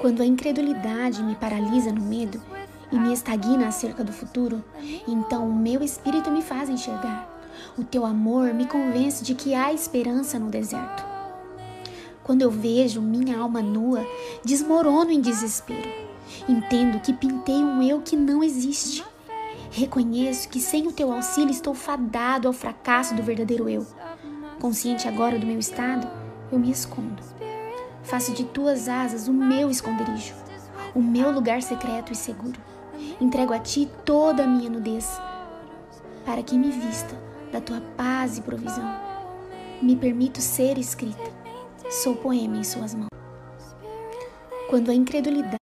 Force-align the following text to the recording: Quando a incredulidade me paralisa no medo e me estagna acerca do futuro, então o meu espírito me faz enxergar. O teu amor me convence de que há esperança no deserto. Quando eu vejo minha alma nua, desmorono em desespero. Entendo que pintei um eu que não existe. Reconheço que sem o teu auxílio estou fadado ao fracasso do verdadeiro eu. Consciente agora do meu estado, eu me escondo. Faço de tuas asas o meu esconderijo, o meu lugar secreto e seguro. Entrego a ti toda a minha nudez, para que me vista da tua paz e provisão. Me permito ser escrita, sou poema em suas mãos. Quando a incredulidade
Quando 0.00 0.22
a 0.22 0.26
incredulidade 0.26 1.22
me 1.24 1.34
paralisa 1.34 1.92
no 1.92 2.00
medo 2.02 2.40
e 2.92 2.98
me 2.98 3.12
estagna 3.12 3.66
acerca 3.66 4.04
do 4.04 4.12
futuro, 4.12 4.64
então 5.08 5.48
o 5.48 5.54
meu 5.54 5.82
espírito 5.82 6.30
me 6.30 6.40
faz 6.40 6.68
enxergar. 6.68 7.28
O 7.76 7.82
teu 7.82 8.06
amor 8.06 8.54
me 8.54 8.66
convence 8.66 9.24
de 9.24 9.34
que 9.34 9.54
há 9.54 9.72
esperança 9.72 10.38
no 10.38 10.50
deserto. 10.50 11.04
Quando 12.22 12.42
eu 12.42 12.50
vejo 12.50 13.00
minha 13.00 13.38
alma 13.38 13.60
nua, 13.60 14.06
desmorono 14.44 15.10
em 15.10 15.20
desespero. 15.20 15.88
Entendo 16.48 17.00
que 17.00 17.12
pintei 17.12 17.56
um 17.56 17.82
eu 17.82 18.00
que 18.00 18.16
não 18.16 18.44
existe. 18.44 19.04
Reconheço 19.70 20.48
que 20.48 20.60
sem 20.60 20.86
o 20.86 20.92
teu 20.92 21.12
auxílio 21.12 21.50
estou 21.50 21.74
fadado 21.74 22.46
ao 22.46 22.54
fracasso 22.54 23.14
do 23.14 23.22
verdadeiro 23.22 23.68
eu. 23.68 23.86
Consciente 24.60 25.08
agora 25.08 25.38
do 25.38 25.46
meu 25.46 25.58
estado, 25.58 26.08
eu 26.52 26.58
me 26.58 26.70
escondo. 26.70 27.22
Faço 28.08 28.32
de 28.32 28.42
tuas 28.42 28.88
asas 28.88 29.28
o 29.28 29.32
meu 29.34 29.70
esconderijo, 29.70 30.32
o 30.94 31.02
meu 31.02 31.30
lugar 31.30 31.60
secreto 31.60 32.10
e 32.10 32.16
seguro. 32.16 32.58
Entrego 33.20 33.52
a 33.52 33.58
ti 33.58 33.86
toda 34.02 34.44
a 34.44 34.46
minha 34.46 34.70
nudez, 34.70 35.20
para 36.24 36.42
que 36.42 36.56
me 36.56 36.70
vista 36.70 37.14
da 37.52 37.60
tua 37.60 37.82
paz 37.98 38.38
e 38.38 38.40
provisão. 38.40 38.90
Me 39.82 39.94
permito 39.94 40.40
ser 40.40 40.78
escrita, 40.78 41.30
sou 41.90 42.16
poema 42.16 42.56
em 42.56 42.64
suas 42.64 42.94
mãos. 42.94 43.08
Quando 44.70 44.90
a 44.90 44.94
incredulidade 44.94 45.57